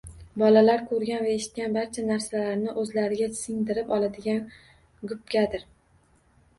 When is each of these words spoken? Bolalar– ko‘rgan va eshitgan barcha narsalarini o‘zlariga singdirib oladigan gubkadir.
Bolalar– 0.41 0.79
ko‘rgan 0.91 1.21
va 1.25 1.33
eshitgan 1.41 1.75
barcha 1.77 2.07
narsalarini 2.09 2.75
o‘zlariga 2.85 3.31
singdirib 3.45 3.95
oladigan 4.01 4.45
gubkadir. 5.09 5.73